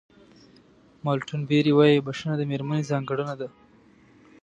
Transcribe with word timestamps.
مالټون 1.05 1.41
بېري 1.49 1.71
وایي 1.75 2.03
بښنه 2.05 2.35
د 2.37 2.41
مېرمنې 2.51 2.83
ځانګړنه 2.91 3.35
ده. 3.39 3.47